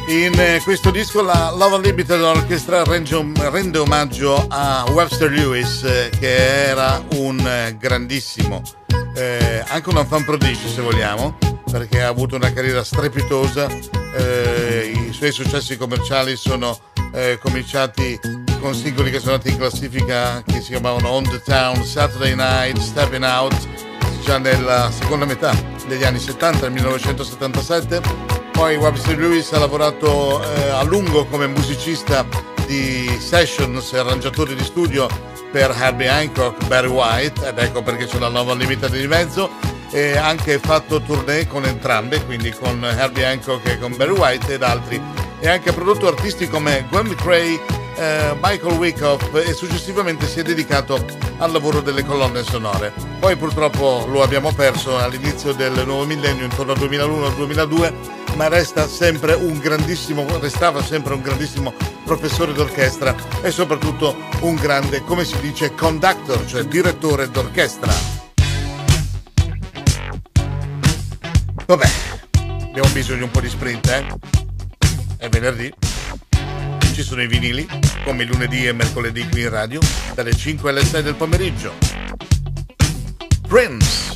In 0.09 0.39
eh, 0.39 0.61
questo 0.63 0.91
disco 0.91 1.23
la 1.23 1.55
Love 1.57 1.77
Unlimited 1.77 2.21
Orchestra 2.21 2.83
rende 2.85 3.79
omaggio 3.79 4.45
a 4.49 4.85
Webster 4.91 5.31
Lewis, 5.31 5.83
eh, 5.85 6.11
che 6.19 6.69
era 6.69 7.03
un 7.15 7.39
eh, 7.39 7.77
grandissimo, 7.79 8.61
eh, 9.15 9.65
anche 9.67 9.89
un 9.89 10.05
fan 10.07 10.25
prodigio 10.25 10.69
se 10.69 10.83
vogliamo, 10.83 11.39
perché 11.71 12.03
ha 12.03 12.09
avuto 12.09 12.37
una 12.37 12.53
carriera 12.53 12.85
strepitosa, 12.85 13.69
eh, 14.15 14.93
i 15.09 15.13
suoi 15.15 15.33
successi 15.33 15.79
commerciali 15.79 16.37
sono 16.37 16.79
eh, 17.15 17.39
cominciati 17.41 18.21
con 18.61 18.75
singoli 18.75 19.11
che 19.11 19.19
sono 19.19 19.33
andati 19.33 19.51
in 19.51 19.57
classifica 19.57 20.43
che 20.45 20.61
si 20.61 20.73
chiamavano 20.73 21.09
On 21.09 21.23
the 21.23 21.41
Town, 21.43 21.83
Saturday 21.85 22.35
Night, 22.35 22.79
Stepping 22.79 23.25
Out, 23.25 23.57
già 24.25 24.37
nella 24.37 24.91
seconda 24.91 25.25
metà 25.25 25.70
degli 25.91 26.05
anni 26.05 26.21
70, 26.21 26.61
nel 26.61 26.73
1977. 26.73 28.01
Poi 28.53 28.77
Webster 28.77 29.19
Lewis 29.19 29.51
ha 29.53 29.59
lavorato 29.59 30.41
eh, 30.41 30.69
a 30.69 30.83
lungo 30.85 31.25
come 31.27 31.49
musicista 31.49 32.25
di 32.67 33.19
sessions 33.19 33.93
e 33.93 33.99
arrangiatore 33.99 34.55
di 34.55 34.63
studio 34.63 35.09
per 35.51 35.75
Herbie 35.77 36.09
Hancock, 36.09 36.65
Barry 36.69 36.87
White, 36.87 37.49
ed 37.49 37.59
ecco 37.59 37.83
perché 37.83 38.07
c'è 38.07 38.21
la 38.21 38.29
nuova 38.29 38.55
limitata 38.55 38.95
di 38.95 39.09
mezzo, 39.09 39.51
e 39.91 40.17
ha 40.17 40.29
anche 40.29 40.61
fatto 40.61 41.01
tournée 41.03 41.49
con 41.49 41.65
entrambe, 41.65 42.25
quindi 42.25 42.53
con 42.53 42.85
Herbie 42.85 43.27
Hancock 43.27 43.67
e 43.67 43.79
con 43.81 43.97
Barry 43.97 44.13
White 44.13 44.55
ed 44.55 44.63
altri, 44.63 45.03
e 45.41 45.49
anche 45.49 45.73
prodotto 45.73 46.07
artisti 46.07 46.49
come 46.49 46.87
Gwen 46.89 47.07
McCrae, 47.07 47.59
eh, 48.01 48.35
Michael 48.41 48.79
Wyckoff 48.79 49.35
e 49.35 49.53
successivamente 49.53 50.27
si 50.27 50.41
è 50.41 50.43
dedicato 50.43 51.05
al 51.37 51.53
lavoro 51.53 51.83
delle 51.83 52.03
colonne 52.03 52.43
sonore. 52.43 52.93
Poi 53.19 53.37
purtroppo 53.37 54.07
lo 54.09 54.23
abbiamo 54.23 54.53
perso 54.53 54.97
all'inizio 54.97 55.53
del 55.53 55.85
nuovo 55.85 56.07
millennio, 56.07 56.45
intorno 56.45 56.73
al 56.73 56.79
2001-2002, 56.79 57.93
ma 58.37 58.49
resta 58.49 58.89
sempre 58.89 59.35
un 59.35 59.59
grandissimo, 59.59 60.25
restava 60.39 60.83
sempre 60.83 61.13
un 61.13 61.21
grandissimo 61.21 61.75
professore 62.07 62.55
d'orchestra 62.55 63.15
e 63.43 63.51
soprattutto 63.51 64.17
un 64.41 64.55
grande, 64.55 65.05
come 65.05 65.25
si 65.25 65.39
dice, 65.41 65.75
conductor, 65.75 66.47
cioè 66.47 66.65
direttore 66.65 67.31
d'orchestra. 67.31 67.93
Vabbè, 71.67 71.87
abbiamo 72.63 72.89
bisogno 72.93 73.19
di 73.19 73.25
un 73.25 73.31
po' 73.31 73.41
di 73.41 73.49
sprint, 73.51 73.89
eh? 73.89 74.07
È 75.19 75.29
venerdì 75.29 75.90
ci 77.01 77.07
sono 77.07 77.23
i 77.23 77.27
vinili, 77.29 77.67
come 78.05 78.25
lunedì 78.25 78.67
e 78.67 78.73
mercoledì 78.75 79.27
qui 79.31 79.41
in 79.41 79.49
radio, 79.49 79.81
dalle 80.15 80.35
5 80.35 80.69
alle 80.69 80.85
6 80.85 81.03
del 81.03 81.15
pomeriggio. 81.15 81.73
Prince. 83.49 84.11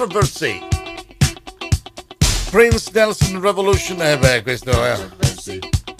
Controversy. 0.00 0.66
Prince 2.50 2.90
Nelson 2.94 3.38
Revolution. 3.38 4.00
Eh 4.00 4.16
beh, 4.16 4.42
questo 4.42 4.82
è. 4.82 4.98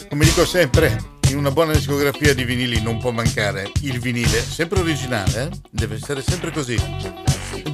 Come 0.08 0.24
dico 0.24 0.46
sempre, 0.46 0.96
in 1.28 1.36
una 1.36 1.50
buona 1.50 1.74
discografia 1.74 2.32
di 2.32 2.44
vinili 2.44 2.80
non 2.80 2.96
può 2.96 3.10
mancare 3.10 3.70
il 3.82 4.00
vinile, 4.00 4.40
sempre 4.40 4.80
originale, 4.80 5.42
eh? 5.42 5.58
deve 5.68 5.96
essere 5.96 6.22
sempre 6.22 6.50
così. 6.50 6.80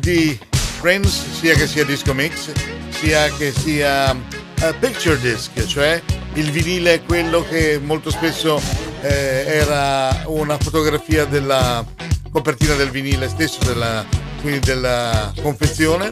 Di 0.01 0.37
Prince, 0.81 1.31
sia 1.31 1.55
che 1.55 1.69
sia 1.69 1.85
disco 1.85 2.13
mix, 2.13 2.51
sia 2.89 3.29
che 3.37 3.53
sia 3.53 4.11
uh, 4.11 4.75
picture 4.81 5.21
disc, 5.21 5.65
cioè 5.67 6.03
il 6.33 6.51
vinile 6.51 7.03
quello 7.05 7.47
che 7.47 7.79
molto 7.81 8.11
spesso 8.11 8.61
eh, 9.01 9.45
era 9.47 10.25
una 10.27 10.59
fotografia 10.59 11.25
della 11.25 11.87
copertina 12.33 12.75
del 12.75 12.91
vinile 12.91 13.29
stesso, 13.29 13.63
della, 13.63 14.05
quindi 14.41 14.61
della 14.61 15.33
confezione 15.41 16.11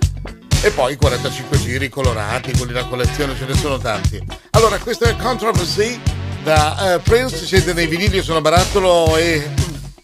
e 0.63 0.71
poi 0.71 0.97
45 0.97 1.59
giri 1.59 1.89
colorati, 1.89 2.57
quelli 2.57 2.73
da 2.73 2.85
collezione 2.85 3.37
ce 3.37 3.47
ne 3.47 3.55
sono 3.55 3.79
tanti. 3.79 4.23
Allora, 4.51 4.79
questo 4.79 5.05
è 5.05 5.17
Controversy 5.17 6.01
da 6.43 6.97
uh, 6.97 7.03
Prince, 7.03 7.45
siete 7.45 7.73
nei 7.73 7.87
vinili, 7.87 8.23
sono 8.23 8.41
Barattolo 8.41 9.17
e 9.17 9.51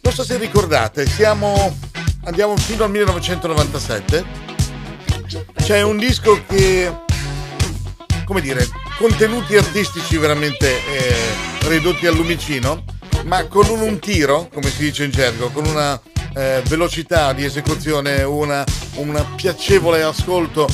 Non 0.03 0.12
so 0.12 0.23
se 0.25 0.37
ricordate, 0.39 1.07
siamo 1.07 1.77
andiamo 2.25 2.57
fino 2.57 2.85
al 2.85 2.91
1997. 2.91 4.25
C'è 5.57 5.83
un 5.83 5.97
disco 5.97 6.43
che 6.47 6.93
come 8.31 8.43
dire, 8.43 8.64
contenuti 8.97 9.57
artistici 9.57 10.16
veramente 10.16 10.68
eh, 10.68 11.16
ridotti 11.68 12.07
al 12.07 12.14
lumicino, 12.14 12.85
ma 13.25 13.45
con 13.47 13.68
un, 13.68 13.81
un, 13.81 13.99
tiro, 13.99 14.49
come 14.53 14.71
si 14.71 14.85
dice 14.85 15.03
in 15.03 15.11
gergo, 15.11 15.51
con 15.51 15.66
una 15.66 16.01
eh, 16.35 16.62
velocità 16.66 17.33
di 17.33 17.45
esecuzione, 17.45 18.22
un 18.22 19.26
piacevole 19.37 20.03
ascolto 20.03 20.68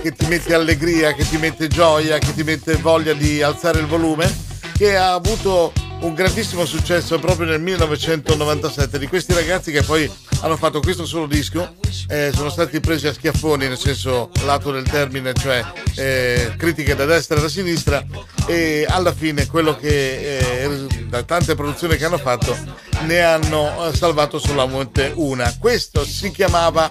che 0.00 0.12
ti 0.12 0.26
mette 0.26 0.54
allegria, 0.54 1.12
che 1.12 1.28
ti 1.28 1.36
mette 1.36 1.68
gioia, 1.68 2.18
che 2.18 2.34
ti 2.34 2.42
mette 2.42 2.76
voglia 2.76 3.12
di 3.12 3.42
alzare 3.42 3.78
il 3.78 3.86
volume, 3.86 4.30
che 4.76 4.96
ha 4.96 5.12
avuto 5.12 5.72
un 6.02 6.14
grandissimo 6.14 6.64
successo 6.64 7.18
proprio 7.18 7.46
nel 7.46 7.60
1997 7.60 8.98
di 8.98 9.06
questi 9.06 9.32
ragazzi 9.32 9.70
che 9.70 9.82
poi 9.82 10.10
hanno 10.40 10.56
fatto 10.56 10.80
questo 10.80 11.06
solo 11.06 11.26
disco, 11.26 11.76
eh, 12.08 12.32
sono 12.34 12.50
stati 12.50 12.80
presi 12.80 13.06
a 13.06 13.12
schiaffoni 13.12 13.68
nel 13.68 13.78
senso 13.78 14.30
lato 14.44 14.72
del 14.72 14.82
termine, 14.88 15.32
cioè 15.32 15.64
eh, 15.96 16.54
critiche 16.56 16.96
da 16.96 17.04
destra 17.04 17.38
e 17.38 17.40
da 17.40 17.48
sinistra 17.48 18.04
e 18.46 18.84
alla 18.88 19.12
fine 19.12 19.46
quello 19.46 19.76
che 19.76 20.38
eh, 20.38 20.86
da 21.06 21.22
tante 21.22 21.54
produzioni 21.54 21.96
che 21.96 22.04
hanno 22.04 22.18
fatto 22.18 22.56
ne 23.02 23.20
hanno 23.20 23.86
eh, 23.86 23.96
salvato 23.96 24.38
solamente 24.38 25.12
una. 25.14 25.54
Questo 25.58 26.04
si 26.04 26.32
chiamava, 26.32 26.90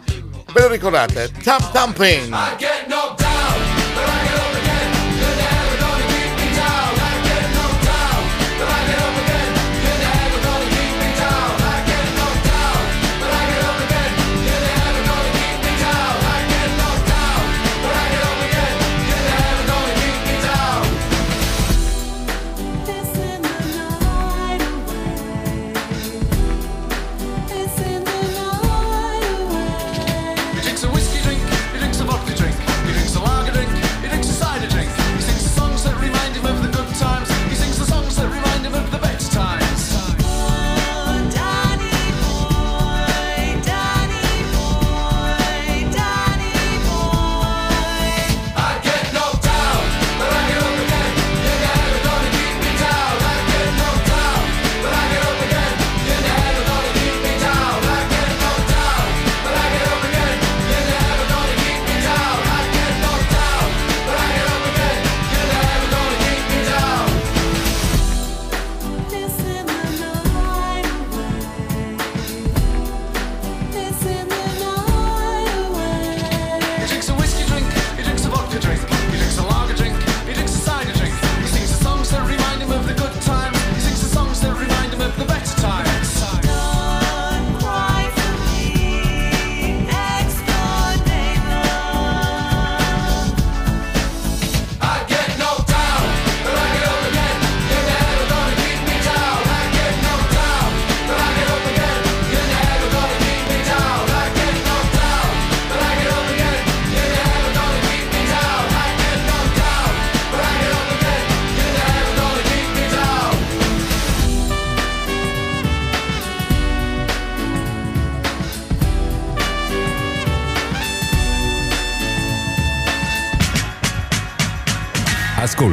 ve 0.54 0.62
lo 0.62 0.68
ricordate, 0.70 1.32
Tap 1.44 1.72
Tamping. 1.72 2.34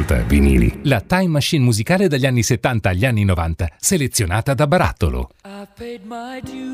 Ascolta, 0.09 0.23
vinili. 0.23 0.79
La 0.83 1.01
time 1.01 1.27
machine 1.27 1.63
musicale 1.63 2.07
dagli 2.07 2.25
anni 2.25 2.41
70 2.41 2.89
agli 2.89 3.05
anni 3.05 3.23
90, 3.23 3.69
selezionata 3.77 4.55
da 4.55 4.65
Barattolo. 4.65 5.29
I 5.45 5.67
paid 5.75 6.01
my 6.03 6.41
dues, 6.41 6.68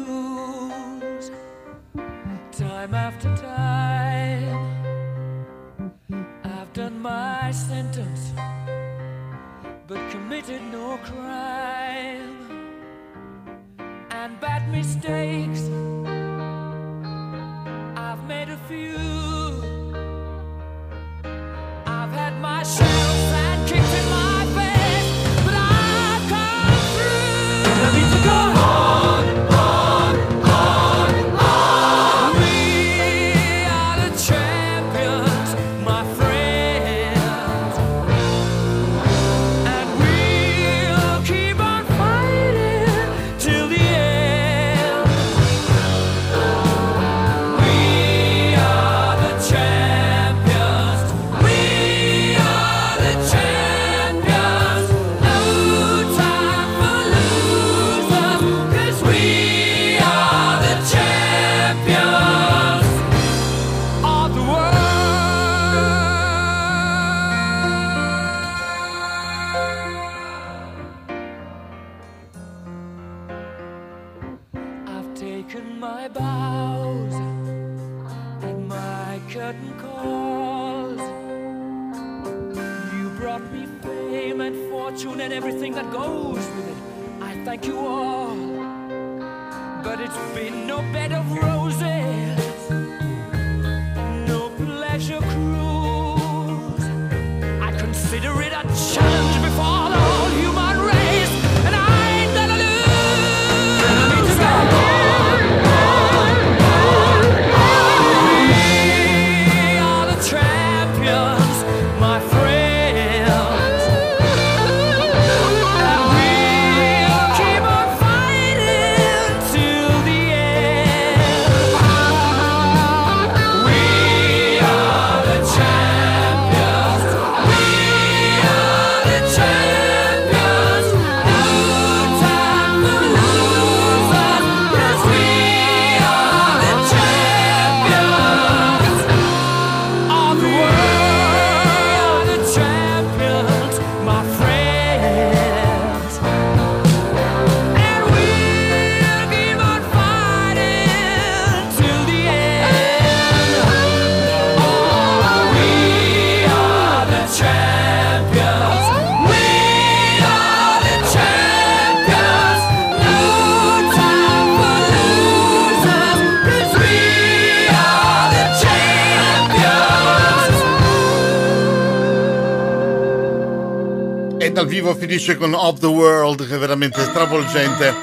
finisce 175.15 175.37
con 175.37 175.53
Of 175.53 175.79
the 175.79 175.85
World, 175.85 176.45
che 176.45 176.55
è 176.55 176.57
veramente 176.57 177.01
stravolgente. 177.01 177.93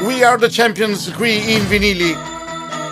We 0.00 0.24
Are 0.24 0.36
the 0.36 0.48
Champions 0.50 1.12
qui 1.14 1.52
in 1.52 1.68
vinili. 1.68 2.16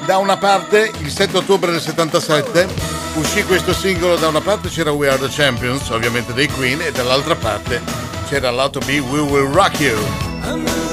Da 0.06 0.18
una 0.18 0.36
parte, 0.36 0.92
il 1.00 1.10
7 1.10 1.38
ottobre 1.38 1.72
del 1.72 1.80
77, 1.80 2.68
uscì 3.14 3.42
questo 3.42 3.72
singolo, 3.72 4.14
da 4.14 4.28
una 4.28 4.40
parte 4.40 4.68
c'era 4.68 4.92
We 4.92 5.08
Are 5.08 5.18
the 5.18 5.28
Champions, 5.28 5.88
ovviamente 5.90 6.32
dei 6.34 6.46
Queen, 6.46 6.80
e 6.82 6.92
dall'altra 6.92 7.34
parte 7.34 7.82
c'era 8.28 8.52
l'auto 8.52 8.78
B 8.78 9.02
We 9.10 9.18
Will 9.18 9.50
Rock 9.50 9.80
You. 9.80 10.87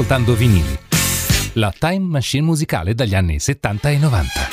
Ascoltando 0.00 0.34
Vinili, 0.34 0.78
la 1.54 1.72
time 1.78 2.06
machine 2.06 2.42
musicale 2.42 2.94
dagli 2.94 3.14
anni 3.14 3.38
70 3.38 3.90
e 3.90 3.98
90. 3.98 4.48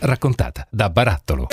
Raccontata 0.00 0.66
da 0.70 0.90
Barattolo. 0.90 1.46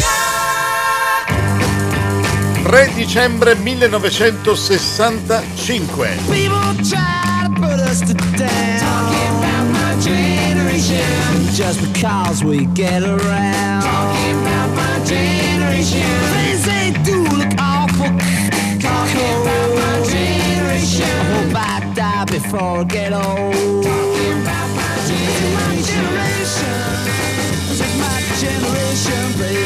3 2.63 2.91
dicembre 2.93 3.53
1965. 3.53 6.17
Just 11.53 11.79
because 11.79 12.43
we 12.43 12.67
get 12.73 13.01
around. 13.01 13.81
Talking 13.81 14.45
about 14.45 14.75
my 14.75 14.99
generation. 15.05 16.03
Things 16.33 16.65
they 16.65 16.91
do 17.03 17.23
look 17.33 17.53
awful. 17.59 18.13
Talking 18.79 19.44
before 22.25 22.79
I 22.79 22.83
get 22.83 23.13
old. 23.13 23.23
Talking 23.83 24.41
about 24.41 24.69
my 24.75 24.95
generation. 25.05 26.75
Is 27.71 27.81
my 27.99 28.17
generation, 28.39 29.23
baby. 29.39 29.65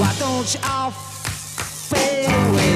Why 0.00 0.12
don't 0.18 0.54
you 0.54 0.60
all 0.64 0.90
fade 0.90 2.26
away? 2.26 2.72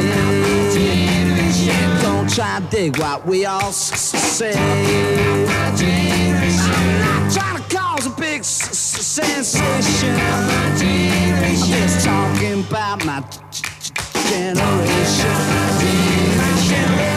Don't 2.02 2.28
try 2.28 2.60
to 2.60 2.66
dig 2.70 2.98
what 2.98 3.26
we 3.26 3.44
all 3.44 3.72
say. 3.72 4.54
I'm 4.56 5.46
not 7.00 7.32
trying 7.32 7.62
to 7.62 7.76
cause 7.76 8.06
a 8.06 8.10
big 8.10 8.44
sensation. 8.44 10.16
I'm 10.16 10.78
just 11.56 12.04
talking 12.04 12.64
about 12.64 13.04
my 13.04 13.20
generation. 14.30 15.34
My 16.38 16.50
generation. 16.68 17.09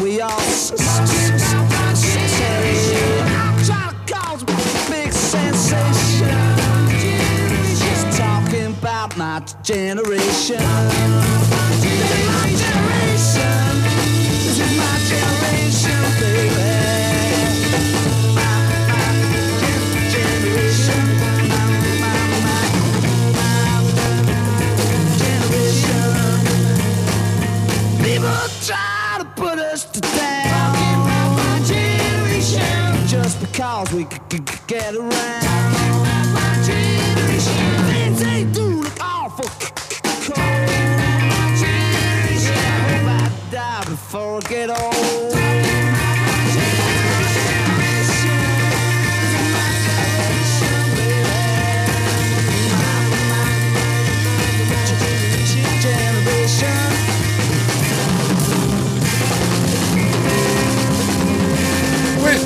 we 0.00 0.20
all 0.20 0.30
to 3.64 4.12
cause 4.12 4.42
a 4.42 4.46
big 4.90 5.12
sensation. 5.12 6.28
Just 7.78 8.18
talking 8.18 8.72
about 8.78 9.16
my 9.16 9.40
generation. 9.62 11.57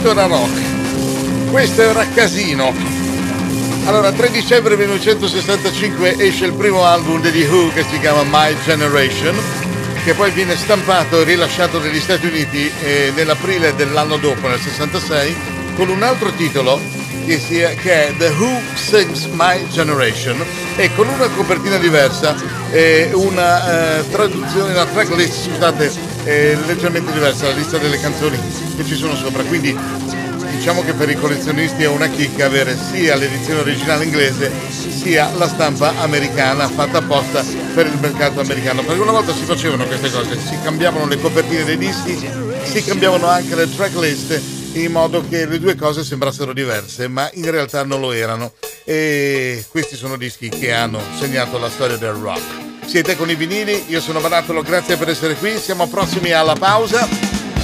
Questo 0.03 0.21
era 0.21 0.27
rock, 0.27 1.51
questo 1.53 1.81
era 1.83 2.09
casino. 2.09 2.75
Allora, 3.85 4.11
3 4.11 4.33
dicembre 4.33 4.77
1965 4.77 6.17
esce 6.19 6.47
il 6.47 6.55
primo 6.55 6.83
album 6.85 7.21
degli 7.21 7.45
Who 7.45 7.73
che 7.73 7.85
si 7.85 8.01
chiama 8.01 8.25
My 8.25 8.53
Generation, 8.65 9.37
che 10.03 10.13
poi 10.15 10.33
viene 10.33 10.57
stampato 10.57 11.21
e 11.21 11.25
rilasciato 11.25 11.79
negli 11.79 12.01
Stati 12.01 12.27
Uniti 12.27 12.69
eh, 12.83 13.13
nell'aprile 13.15 13.77
dell'anno 13.77 14.17
dopo, 14.17 14.49
nel 14.49 14.59
66, 14.59 15.37
con 15.77 15.89
un 15.89 16.03
altro 16.03 16.33
titolo 16.33 16.81
che, 17.25 17.39
sia- 17.39 17.75
che 17.75 18.09
è 18.09 18.15
The 18.17 18.29
Who 18.29 18.61
Sings 18.75 19.27
My 19.33 19.67
Generation 19.69 20.45
e 20.77 20.93
con 20.95 21.09
una 21.09 21.29
copertina 21.29 21.79
diversa 21.79 22.35
e 22.71 23.11
una 23.13 23.99
eh, 23.99 24.11
traduzione, 24.11 24.73
una 24.73 24.87
tracklist, 24.87 25.51
scusate, 25.51 25.93
eh, 26.25 26.57
leggermente 26.67 27.13
diversa, 27.13 27.47
la 27.47 27.55
lista 27.55 27.79
delle 27.79 28.01
canzoni 28.01 28.39
che 28.77 28.85
ci 28.85 28.95
sono 28.95 29.15
sopra. 29.15 29.43
Quindi 29.43 29.77
diciamo 30.57 30.83
che 30.85 30.93
per 30.93 31.11
i 31.11 31.17
collezionisti 31.17 31.83
è 31.83 31.89
una 31.89 32.09
chicca 32.09 32.47
avere 32.47 32.77
sia 32.91 33.17
l'edizione 33.17 33.61
originale 33.61 34.05
inglese 34.05 34.51
sia 34.69 35.29
la 35.37 35.49
stampa 35.49 35.95
americana 35.99 36.69
fatta 36.69 36.99
apposta 36.99 37.45
per 37.75 37.87
il 37.87 37.99
mercato 38.01 38.41
americano. 38.41 38.83
Perché 38.83 39.01
una 39.01 39.11
volta 39.11 39.35
si 39.35 39.45
facevano 39.45 39.85
queste 39.85 40.11
cose, 40.11 40.39
si 40.39 40.57
cambiavano 40.63 41.07
le 41.07 41.19
copertine 41.19 41.65
dei 41.65 41.77
dischi, 41.77 42.17
si 42.63 42.85
cambiavano 42.85 43.27
anche 43.27 43.55
le 43.55 43.75
tracklist 43.75 44.52
in 44.75 44.93
modo 44.93 45.27
che 45.29 45.47
le 45.47 45.59
due 45.59 45.75
cose 45.77 46.05
sembrassero 46.05 46.53
diverse, 46.53 47.09
ma 47.09 47.29
in 47.35 47.51
realtà 47.51 47.85
non 47.85 48.01
lo 48.01 48.13
erano. 48.13 48.53
E 48.85 49.65
questi 49.69 49.97
sono 49.97 50.17
dischi 50.17 50.49
che 50.49 50.73
hanno 50.73 51.01
segnato 51.19 51.59
la 51.59 51.71
storia 51.71 51.97
del 51.97 52.13
rock. 52.13 52.41
Siete 52.87 53.17
con 53.17 53.31
i 53.31 53.35
vinili, 53.35 53.85
io 53.89 54.01
sono 54.01 54.21
Barattolo, 54.21 54.63
grazie 54.63 54.97
per 54.97 55.09
essere 55.09 55.35
qui, 55.35 55.59
siamo 55.59 55.87
prossimi 55.89 56.33
alla 56.33 56.55
pausa 56.55 57.09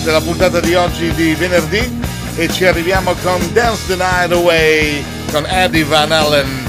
della 0.05 0.21
puntata 0.21 0.61
di 0.61 0.75
oggi 0.75 1.13
di 1.15 1.35
venerdì 1.35 2.01
e 2.37 2.49
ci 2.51 2.65
arriviamo 2.67 3.15
con 3.15 3.53
Dance 3.53 3.83
the 3.89 3.97
Night 3.97 4.33
Away 4.33 5.05
con 5.33 5.45
Eddie 5.47 5.85
Van 5.85 6.13
Allen. 6.13 6.68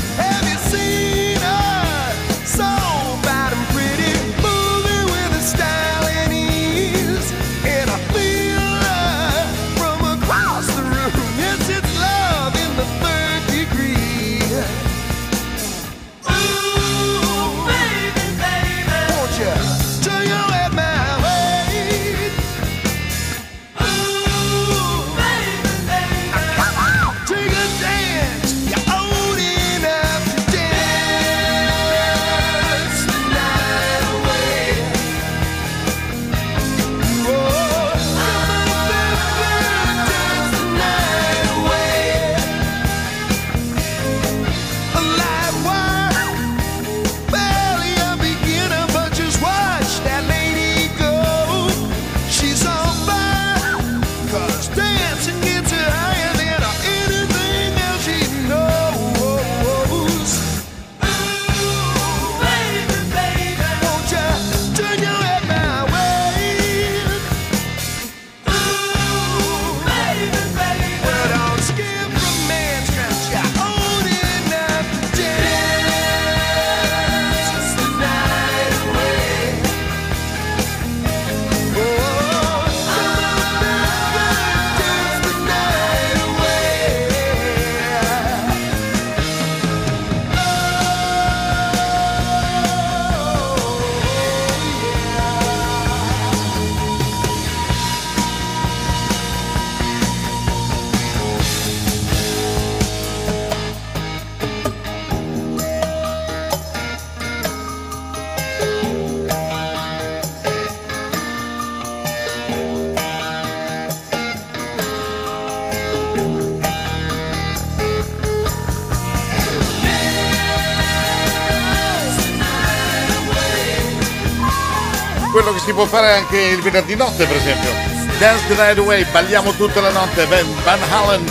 Si 125.70 125.76
può 125.76 125.86
fare 125.86 126.14
anche 126.14 126.36
il 126.40 126.62
venerdì 126.64 126.96
notte, 126.96 127.28
per 127.28 127.36
esempio. 127.36 127.70
Dance 128.18 128.48
the 128.48 128.56
Night 128.56 128.80
Away, 128.80 129.06
balliamo 129.12 129.52
tutta 129.52 129.80
la 129.82 129.92
notte. 129.92 130.26
Van, 130.26 130.44
Van 130.64 130.80
Halen, 130.92 131.24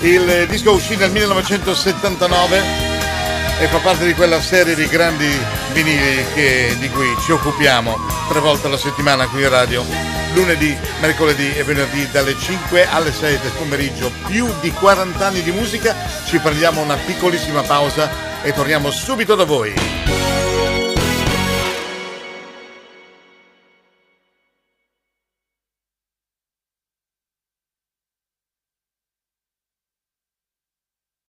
il 0.00 0.46
disco 0.48 0.72
uscì 0.72 0.96
nel 0.96 1.12
1979 1.12 2.60
e 3.60 3.66
fa 3.68 3.78
parte 3.78 4.04
di 4.04 4.14
quella 4.14 4.40
serie 4.40 4.74
di 4.74 4.88
grandi 4.88 5.30
vinili 5.72 6.24
che- 6.34 6.74
di 6.80 6.90
cui 6.90 7.14
ci 7.24 7.30
occupiamo 7.30 7.96
tre 8.28 8.40
volte 8.40 8.66
alla 8.66 8.76
settimana 8.76 9.28
qui 9.28 9.42
in 9.42 9.48
radio. 9.48 9.84
Lunedì, 10.34 10.76
mercoledì 11.00 11.54
e 11.54 11.62
venerdì 11.62 12.08
dalle 12.10 12.36
5 12.36 12.84
alle 12.90 13.12
6 13.12 13.38
del 13.40 13.52
pomeriggio. 13.52 14.10
Più 14.26 14.52
di 14.60 14.72
40 14.72 15.24
anni 15.28 15.42
di 15.42 15.52
musica, 15.52 15.94
ci 16.26 16.38
prendiamo 16.40 16.80
una 16.80 16.96
piccolissima 16.96 17.62
pausa 17.62 18.10
e 18.42 18.52
torniamo 18.52 18.90
subito 18.90 19.36
da 19.36 19.44
voi. 19.44 19.97